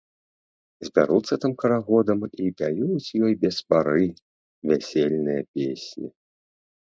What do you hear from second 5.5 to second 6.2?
песні.